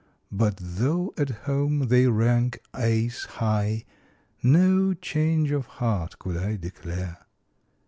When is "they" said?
1.89-2.07